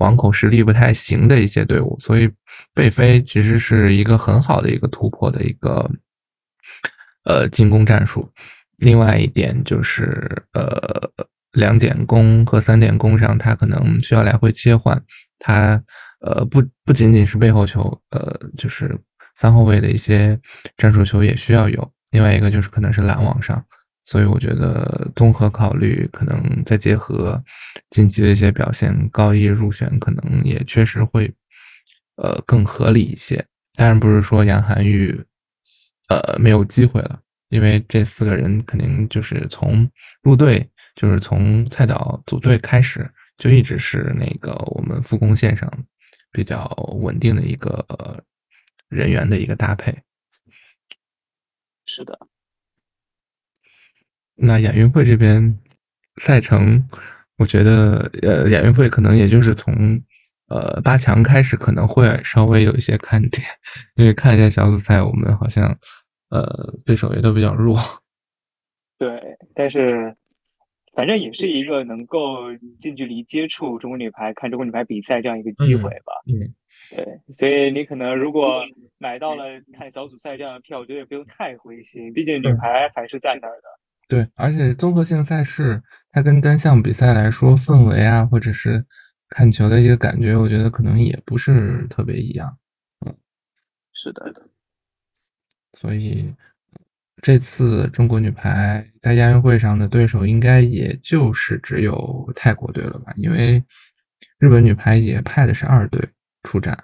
[0.00, 2.30] 网口实力不太行的一些队伍，所以
[2.74, 5.90] 背飞其实是一个很好的一个突破的一个
[7.24, 8.30] 呃进攻战术。
[8.76, 11.10] 另外一点就是呃
[11.52, 15.02] 两点攻和三点攻上，他可能需要来回切换，
[15.38, 15.82] 他
[16.20, 18.98] 呃不不仅仅是背后球，呃就是
[19.36, 20.38] 三后卫的一些
[20.76, 21.92] 战术球也需要有。
[22.10, 23.64] 另外一个就是可能是拦网上。
[24.04, 27.40] 所以我觉得综合考虑，可能再结合
[27.90, 31.32] 近期的一些表现，高一入选可能也确实会，
[32.16, 33.42] 呃，更合理一些。
[33.74, 35.24] 当然不是说杨涵玉，
[36.08, 39.88] 呃，没有机会了，因为这四个人肯定就是从
[40.22, 45.70] 入队，就是从菜岛组队开始，就一直是那个我们复工线上
[46.30, 46.66] 比较
[47.00, 48.24] 稳定的一个
[48.88, 49.96] 人员的一个搭配。
[51.86, 52.18] 是的。
[54.34, 55.58] 那亚运会这边
[56.16, 56.88] 赛程，
[57.36, 60.02] 我觉得呃，亚运会可能也就是从
[60.48, 63.46] 呃八强开始，可能会稍微有一些看点，
[63.94, 65.78] 因为看一下小组赛，我们好像
[66.30, 67.78] 呃对手也都比较弱。
[68.98, 69.10] 对，
[69.54, 70.16] 但是
[70.92, 76.12] 反正也是一个能够近距离接触中国女排、看中国女排比赛这样一个机会吧。
[76.26, 76.54] 嗯，
[76.94, 78.62] 对，所以你可能如果
[78.98, 79.44] 买到了
[79.78, 83.68] 看小组赛这样的票，我觉得也不用太灰心，毕竟女排还是在那儿的。
[84.08, 88.84] 对，而且综合性赛事，它跟单项比赛来说，氛围啊，或者是
[89.30, 92.58] 看球的一个感觉，我觉得可能也不是特别一样。
[93.06, 93.16] 嗯，
[93.94, 94.30] 是的，
[95.72, 96.34] 所以
[97.22, 103.14] 这次中国女排在亚运会上的对手，应该也就是只有泰国队了吧？
[103.16, 103.62] 因为
[104.38, 106.02] 日本女排也派的是二队
[106.42, 106.76] 出战。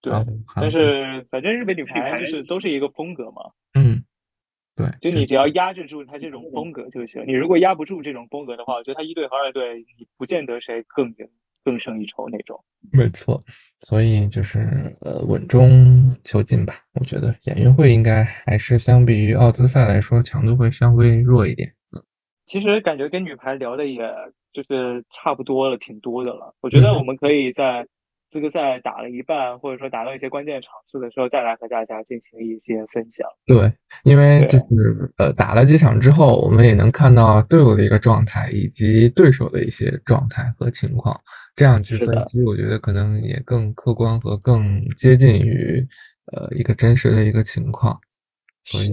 [0.00, 0.12] 对，
[0.56, 3.42] 但是反正日本女排就是都是一个风格嘛。
[3.74, 4.02] 嗯。
[4.76, 7.22] 对，就你只要压制住他这种风格就行。
[7.26, 11.28] 你如果压不住这种风格的话，我觉得他一队和二队，你不见得谁更赢、
[11.64, 12.58] 更胜一筹那种。
[12.92, 13.40] 没错，
[13.86, 14.60] 所以就是
[15.00, 16.74] 呃稳中求进吧。
[16.94, 21.72] 我觉得亚运会应该还是相比于奥兹赛来说强度会稍微弱一点。
[22.46, 24.00] 其实感觉跟女排聊的也
[24.52, 26.54] 就是差不多了，挺多的了。
[26.60, 27.86] 我觉得我们可以在。
[28.32, 33.26] 资格赛打了一半，或者说打到一些关键场次的时候，再来和大家进行一些分享。
[33.44, 33.68] 对，
[34.04, 41.20] 因为就是呃，打了几场之后，我们也能看到队伍的一个状态，以及对手的一些状态和情况，
[41.56, 45.86] 这样去分析，我觉得可能也更客观和更接近于
[46.32, 48.00] 呃一个真实的一个情况。
[48.64, 48.90] 所以，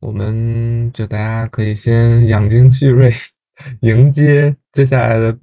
[0.00, 3.10] 我们就大家可以先养精蓄锐，
[3.82, 5.38] 迎接接下来的。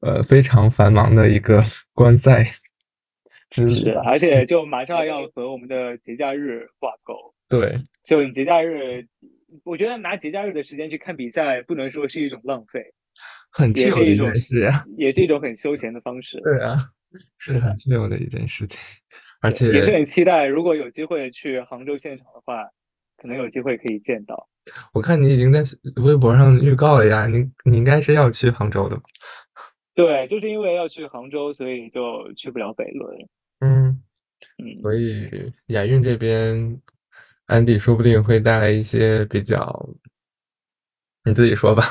[0.00, 1.60] 呃，非常繁忙的一个
[1.92, 2.44] 观赛，
[3.50, 7.14] 是，而且就马上要和我们的节假日挂钩。
[7.48, 9.04] 对，就你节假日，
[9.64, 12.92] 我觉得拿节假日的时间去看比赛，不能说是一种浪费，
[13.56, 16.38] 很自由的一件事，也是一种很休闲的方式。
[16.44, 16.76] 对啊，
[17.38, 18.78] 是很自由的一件事情，
[19.40, 22.64] 而且也是很期待，如果有机会去杭州现场的话，
[23.16, 24.46] 可能有机会可以见到。
[24.92, 25.62] 我看你已经在
[26.02, 29.00] 微博上预告了呀，你你应该是要去杭州的。
[29.96, 33.16] 对，就是因为要去杭州，所以就去不了北仑。
[33.60, 34.02] 嗯
[34.58, 36.78] 嗯，所以亚运这边，
[37.46, 39.88] 安迪说不定会带来一些比较，
[41.24, 41.82] 你自己说吧。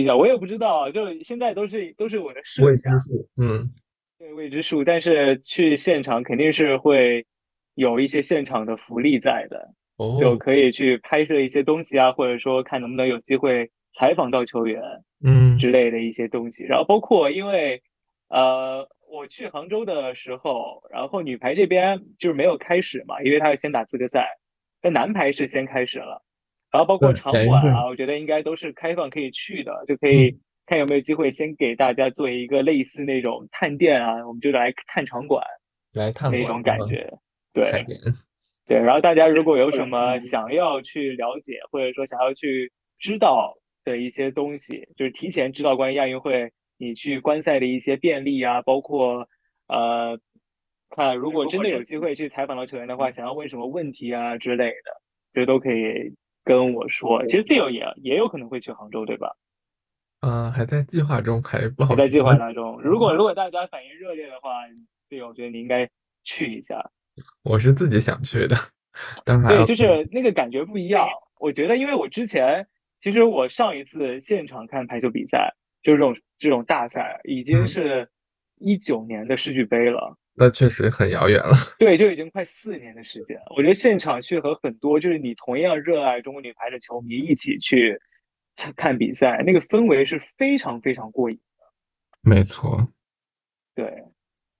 [0.00, 2.92] 比较我也不知道，就现在都是都是我的设想。
[3.36, 3.70] 嗯，
[4.18, 7.26] 对未知数，但是去现场肯定是会
[7.74, 9.68] 有一些现场的福利在的，
[10.18, 14.82] 就可以去拍摄一些东西啊，或者说看能不能有机会采访到球员。
[15.22, 17.82] 嗯，之类的一些东西，然后包括因为，
[18.30, 24.38] 呃，我去杭州的时候，然后女排这边就是没有开始嘛，因为她要先打资格赛，
[24.80, 26.22] 但男排是先开始了，
[26.70, 35.44] 然后包括场馆啊，我觉得应该都是开放可以去的，就可以看有没有机会先给大家做一个类似那种探店啊，我们就来探场馆，
[35.94, 37.12] 来探那种感觉，
[37.52, 37.84] 对，
[38.66, 43.56] 对，然后大家如果有什 么想要去了解，或者说想要去知道。
[43.82, 49.26] 的一些东西，就是提前知道关于亚运会你去观赛的一些便利啊，包括
[49.68, 50.20] 呃，
[50.90, 55.00] 看如果真的有机会去采访到球员的话，想要问什么问题啊之类的，
[55.32, 56.14] 这都可以
[56.44, 57.26] 跟我说。
[57.26, 59.36] 其实队友也也有可能会去杭州，对吧？
[60.20, 61.94] 嗯，还在计划中，还不好。
[61.94, 62.80] 在计划当中。
[62.82, 64.50] 如果如果大家反应热烈的话，
[65.08, 65.88] 队友我觉得你应该
[66.24, 66.90] 去一下。
[67.42, 68.56] 我是自己想去的，
[69.24, 71.06] 当然对，就是那个感觉不一样。
[71.38, 72.66] 我觉得，因为我之前。
[73.02, 78.10] 其实我上一次现场看排球比赛，就是这种这种大赛，已经是
[78.58, 80.18] 一九年的世俱杯了。
[80.40, 81.52] 那确实很遥远了。
[81.78, 83.44] 对，就已经快四年的时间了。
[83.54, 88.00] 我觉得现场去和很多就是你同样热爱中国女排的球迷一起去
[88.74, 91.64] 看比赛，那个氛围是非常非常过瘾的。
[92.22, 92.88] 没错。
[93.74, 94.02] 对，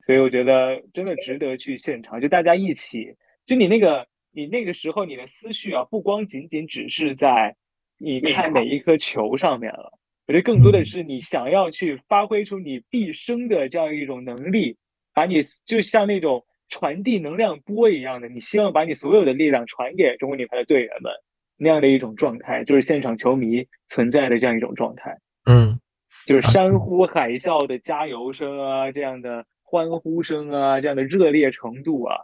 [0.05, 3.17] 所以我觉得真的值得去现场，就大家一起，
[3.47, 7.57] 就你那个你那个时候你的思绪啊，不光仅仅只是在。
[8.03, 9.93] 你看每一颗球上面了，
[10.27, 14.79] 我觉得更多的是你想要去发挥出你毕生的这样一种能力，
[15.15, 21.13] 把你就像那种传递能量波一样的，你希望把你所有的力量传给中国女排的队员们，
[21.57, 25.17] 那样的一种状态，就是现场球迷存在的这样一种状态。
[25.45, 25.79] 嗯，
[26.27, 32.17] 就是山呼海啸的加油声啊，这样的欢呼声啊，这样的热烈程度啊，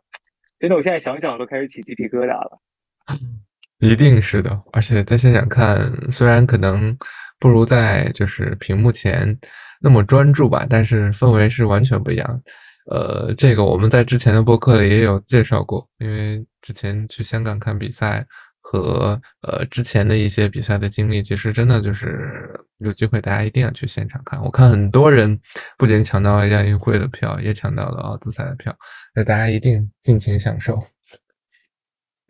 [0.58, 2.58] 真的，我现在想想都开始起鸡皮疙瘩了。
[3.80, 5.78] 一定是的，而且在现场看，
[6.10, 6.96] 虽然可能
[7.38, 9.38] 不如在就是屏幕前
[9.82, 12.42] 那么专注吧，但是氛围是完全不一样。
[12.86, 18.26] 呃，这个我们在之前的播客里也有介绍过，因为之前去香港看比赛
[18.60, 24.42] 和呃之前的一些比赛的经历，其实真的就是有机会大家一定要去现场看。
[24.44, 25.38] 我看很多人
[25.76, 28.76] 不仅抢到了亚运会的票，也抢到了奥兹赛的票，
[29.14, 30.80] 那大家一定尽情享受。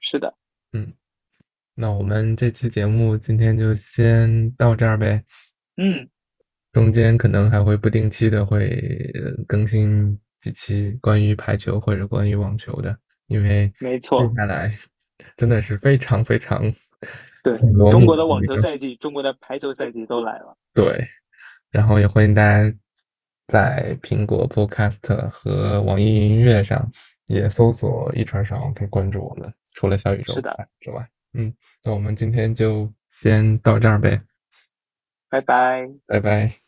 [0.01, 0.35] 是的，
[0.73, 0.93] 嗯。
[1.79, 5.23] 那我们这期节目今天就先到这儿呗。
[5.77, 6.09] 嗯，
[6.73, 9.13] 中间可能还会不定期的会
[9.47, 14.73] 更新几期关于排球或者关于网球的，因为没错，接下来
[15.37, 16.63] 真的是非常非常
[17.43, 17.57] 对
[17.91, 20.57] 中国的网球赛季、中国的排球赛季都来了。
[20.73, 21.05] 对，
[21.73, 22.73] 然后也欢迎大家
[23.49, 26.89] 在苹果 Podcast 和网易云音乐上
[27.27, 29.53] 也搜索“一传上”，可以关注我们。
[29.73, 30.41] 除了小宇宙
[30.79, 31.09] 之外。
[31.33, 34.23] 嗯，那我们今天就先到这儿呗，
[35.29, 36.66] 拜拜，拜拜。